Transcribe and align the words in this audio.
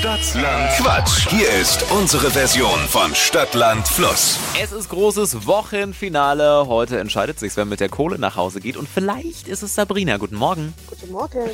Stadtland 0.00 0.70
Quatsch. 0.78 1.28
Hier 1.28 1.50
ist 1.60 1.84
unsere 1.92 2.30
Version 2.30 2.78
von 2.88 3.14
Stadtland 3.14 3.86
Fluss. 3.86 4.38
Es 4.58 4.72
ist 4.72 4.88
großes 4.88 5.46
Wochenfinale. 5.46 6.66
Heute 6.68 6.98
entscheidet 6.98 7.38
sich, 7.38 7.54
wer 7.58 7.66
mit 7.66 7.80
der 7.80 7.90
Kohle 7.90 8.18
nach 8.18 8.34
Hause 8.34 8.62
geht. 8.62 8.78
Und 8.78 8.88
vielleicht 8.88 9.46
ist 9.46 9.62
es 9.62 9.74
Sabrina. 9.74 10.16
Guten 10.16 10.36
Morgen. 10.36 10.72
Guten 10.86 11.12
Morgen. 11.12 11.50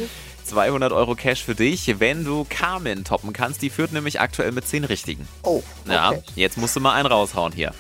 200 0.47 0.93
Euro 0.93 1.15
Cash 1.15 1.43
für 1.45 1.55
dich, 1.55 1.99
wenn 2.01 2.25
du 2.25 2.47
Carmen 2.49 3.05
toppen 3.05 3.33
kannst. 3.33 3.63
Die 3.63 3.71
führt 3.71 3.93
nämlich 3.93 4.21
aktuell 4.21 4.53
mit 4.53 4.67
10 4.67 4.85
Richtigen. 4.85 5.27
Oh, 5.43 5.63
Ja, 5.89 6.11
okay. 6.11 6.23
jetzt 6.37 6.57
musst 6.59 6.75
du 6.77 6.81
mal 6.81 6.93
einen 6.95 7.07
raushauen 7.07 7.53
hier. 7.53 7.73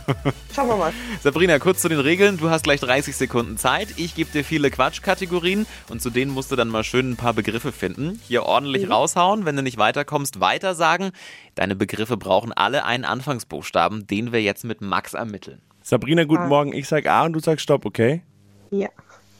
Schauen 0.54 0.68
wir 0.68 0.76
mal. 0.76 0.92
Sabrina, 1.22 1.58
kurz 1.58 1.80
zu 1.82 1.88
den 1.88 2.00
Regeln. 2.00 2.36
Du 2.36 2.50
hast 2.50 2.62
gleich 2.64 2.80
30 2.80 3.16
Sekunden 3.16 3.56
Zeit. 3.58 3.88
Ich 3.96 4.14
gebe 4.14 4.30
dir 4.30 4.44
viele 4.44 4.70
Quatschkategorien 4.70 5.66
und 5.88 6.02
zu 6.02 6.10
denen 6.10 6.30
musst 6.32 6.50
du 6.52 6.56
dann 6.56 6.68
mal 6.68 6.84
schön 6.84 7.10
ein 7.10 7.16
paar 7.16 7.34
Begriffe 7.34 7.72
finden. 7.72 8.20
Hier 8.26 8.44
ordentlich 8.44 8.88
raushauen. 8.90 9.44
Wenn 9.44 9.56
du 9.56 9.62
nicht 9.62 9.78
weiterkommst, 9.78 10.40
weiter 10.40 10.74
sagen. 10.74 11.10
Deine 11.54 11.74
Begriffe 11.76 12.16
brauchen 12.16 12.52
alle 12.52 12.84
einen 12.84 13.04
Anfangsbuchstaben, 13.04 14.06
den 14.06 14.32
wir 14.32 14.42
jetzt 14.42 14.64
mit 14.64 14.80
Max 14.80 15.14
ermitteln. 15.14 15.60
Sabrina, 15.82 16.24
guten 16.24 16.42
Ah. 16.42 16.48
Morgen. 16.48 16.72
Ich 16.74 16.86
sag 16.88 17.06
A 17.06 17.24
und 17.24 17.32
du 17.32 17.40
sagst 17.40 17.62
Stopp, 17.62 17.86
okay? 17.86 18.22
Ja, 18.70 18.88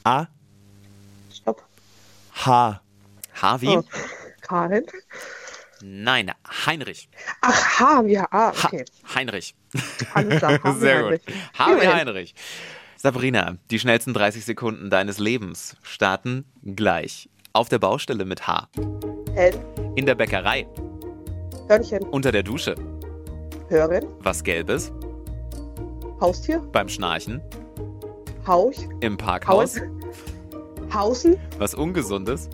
A. 0.04 0.26
H. 2.46 2.80
Harvey? 3.40 3.76
Oh. 3.76 3.84
Karin. 4.40 4.84
Nein, 5.82 6.30
Heinrich. 6.66 7.08
Ach, 7.40 7.80
H, 7.80 8.02
ja, 8.06 8.26
ah, 8.30 8.52
Ha 8.52 8.68
okay. 8.68 8.84
Heinrich. 9.14 9.54
Alles 10.14 10.38
klar. 10.38 10.58
H 10.62 10.74
wie 10.76 10.80
Sehr 10.80 11.02
gut. 11.02 11.10
Heinrich. 11.10 11.34
Harvey 11.58 11.72
Immerhin. 11.72 11.92
Heinrich. 11.94 12.34
Sabrina, 12.96 13.56
die 13.70 13.78
schnellsten 13.78 14.12
30 14.12 14.44
Sekunden 14.44 14.90
deines 14.90 15.18
Lebens 15.18 15.76
starten 15.82 16.44
gleich. 16.76 17.30
Auf 17.54 17.68
der 17.70 17.78
Baustelle 17.78 18.24
mit 18.26 18.46
H. 18.46 18.68
Helm, 19.34 19.58
In 19.96 20.04
der 20.06 20.14
Bäckerei. 20.14 20.66
Hörnchen, 21.68 22.02
Unter 22.10 22.30
der 22.30 22.42
Dusche. 22.42 22.74
Hören, 23.68 24.04
Was 24.18 24.44
Gelbes. 24.44 24.92
Haustier, 26.20 26.58
Beim 26.72 26.88
Schnarchen. 26.88 27.40
Hauch, 28.46 28.74
Im 29.00 29.16
Parkhaus. 29.16 29.80
Haus, 29.80 29.82
Hausen, 30.92 31.36
Was 31.58 31.74
Ungesundes. 31.74 32.48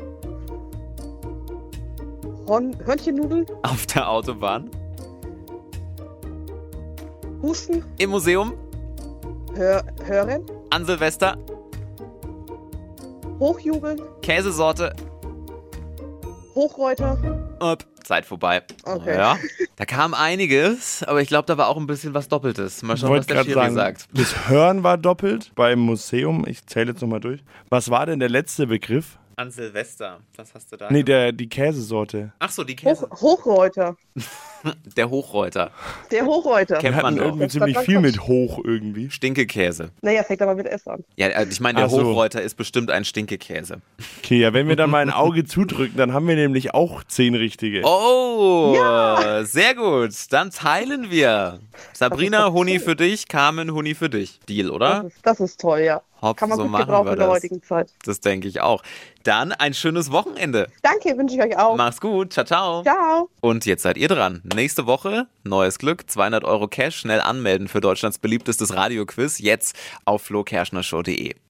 Horn, 2.46 2.76
Hörnchennudeln, 2.84 3.46
Auf 3.62 3.86
der 3.86 4.08
Autobahn. 4.08 4.70
Husten, 7.42 7.84
Im 7.98 8.10
Museum. 8.10 8.52
Hör, 9.54 9.84
Hören, 10.04 10.44
An 10.70 10.84
Silvester. 10.84 11.36
Hochjubeln, 13.38 14.00
Käsesorte. 14.22 14.94
Hochreuter. 16.56 17.18
Upp. 17.60 17.84
Zeit 18.02 18.24
vorbei. 18.24 18.62
Okay. 18.84 19.14
Ja. 19.14 19.38
Da 19.76 19.84
kam 19.84 20.14
einiges, 20.14 21.02
aber 21.02 21.20
ich 21.20 21.28
glaube, 21.28 21.44
da 21.44 21.58
war 21.58 21.68
auch 21.68 21.76
ein 21.76 21.86
bisschen 21.86 22.14
was 22.14 22.28
Doppeltes. 22.28 22.82
Mal 22.82 22.96
schauen, 22.96 23.18
was 23.18 23.26
der 23.26 23.42
Schiri 23.42 23.52
sagen, 23.52 23.74
sagt. 23.74 24.08
das 24.14 24.48
Hören 24.48 24.82
war 24.82 24.96
doppelt 24.96 25.52
beim 25.54 25.80
Museum. 25.80 26.46
Ich 26.48 26.64
zähle 26.66 26.92
jetzt 26.92 27.02
nochmal 27.02 27.20
durch. 27.20 27.44
Was 27.68 27.90
war 27.90 28.06
denn 28.06 28.20
der 28.20 28.30
letzte 28.30 28.66
Begriff? 28.66 29.18
An 29.36 29.50
Silvester. 29.50 30.20
Was 30.36 30.54
hast 30.54 30.72
du 30.72 30.78
da? 30.78 30.90
Nee, 30.90 31.02
der, 31.02 31.32
die 31.32 31.46
Käsesorte. 31.46 32.32
Ach 32.38 32.50
so, 32.50 32.64
die 32.64 32.74
Käse. 32.74 33.06
Hoch, 33.10 33.20
Hochreuter. 33.20 33.96
Der 34.96 35.10
Hochreuter. 35.10 35.70
Der 36.10 36.24
Hochreuter. 36.24 36.78
Kennt 36.78 37.00
man 37.02 37.16
doch. 37.16 37.24
irgendwie 37.26 37.48
ziemlich 37.48 37.78
viel 37.78 38.00
mit 38.00 38.20
hoch 38.20 38.60
irgendwie. 38.64 39.10
Stinkekäse. 39.10 39.90
Naja, 40.02 40.22
fängt 40.22 40.42
aber 40.42 40.54
mit 40.54 40.66
S 40.66 40.86
an. 40.86 41.04
Ja, 41.16 41.28
also 41.28 41.50
ich 41.50 41.60
meine, 41.60 41.76
der 41.78 41.86
Ach 41.86 41.90
so. 41.90 42.02
Hochreuter 42.04 42.42
ist 42.42 42.54
bestimmt 42.56 42.90
ein 42.90 43.04
Stinkekäse. 43.04 43.80
Okay, 44.18 44.40
ja, 44.40 44.52
wenn 44.52 44.68
wir 44.68 44.76
da 44.76 44.86
mal 44.86 44.98
ein 45.02 45.10
Auge 45.10 45.44
zudrücken, 45.44 45.96
dann 45.96 46.12
haben 46.12 46.26
wir 46.28 46.36
nämlich 46.36 46.74
auch 46.74 47.04
zehn 47.04 47.34
richtige. 47.34 47.82
Oh, 47.84 48.76
sehr 49.42 49.74
gut. 49.74 50.10
Dann 50.30 50.50
teilen 50.50 51.10
wir. 51.10 51.60
Sabrina, 51.92 52.52
Huni 52.52 52.78
für 52.78 52.96
dich, 52.96 53.28
Carmen, 53.28 53.72
Huni 53.72 53.94
für 53.94 54.08
dich. 54.08 54.40
Deal, 54.48 54.66
Das 54.68 54.74
oder? 54.74 55.04
ist, 55.06 55.16
das 55.22 55.40
ist 55.40 55.60
toll, 55.60 55.80
ja. 55.80 56.02
Hopp, 56.22 56.38
Kann 56.38 56.48
man 56.48 56.56
so 56.56 56.62
gut 56.64 56.72
machen 56.72 56.86
gebrauchen 56.86 57.06
wir 57.06 57.12
in 57.12 57.18
der 57.18 57.26
das. 57.26 57.36
heutigen 57.36 57.62
Zeit. 57.62 57.90
Das 58.06 58.20
denke 58.20 58.48
ich 58.48 58.60
auch. 58.62 58.82
Dann 59.22 59.52
ein 59.52 59.74
schönes 59.74 60.10
Wochenende. 60.12 60.68
Danke, 60.82 61.16
wünsche 61.18 61.34
ich 61.36 61.42
euch 61.42 61.58
auch. 61.58 61.76
Mach's 61.76 62.00
gut. 62.00 62.32
Ciao, 62.32 62.46
ciao. 62.46 62.82
Ciao. 62.84 63.28
Und 63.40 63.66
jetzt 63.66 63.82
seid 63.82 63.98
ihr 63.98 64.08
dran. 64.08 64.40
Nächste 64.56 64.86
Woche, 64.86 65.26
neues 65.44 65.78
Glück, 65.78 66.10
200 66.10 66.42
Euro 66.44 66.66
Cash, 66.66 66.96
schnell 66.96 67.20
anmelden 67.20 67.68
für 67.68 67.82
Deutschlands 67.82 68.16
beliebtestes 68.18 68.74
Radioquiz, 68.74 69.38
jetzt 69.38 69.76
auf 70.06 70.22
flokerschnershow.de. 70.22 71.34